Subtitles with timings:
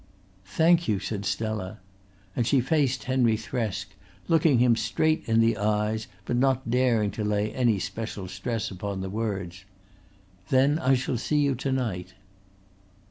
[0.47, 1.77] "Thank you," said Stella,
[2.35, 3.89] and she faced Henry Thresk,
[4.27, 9.01] looking him straight in the eyes but not daring to lay any special stress upon
[9.01, 9.63] the words:
[10.49, 12.13] "Then I shall see you to night."